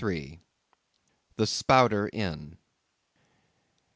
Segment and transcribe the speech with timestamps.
[1.35, 2.57] The Spouter Inn.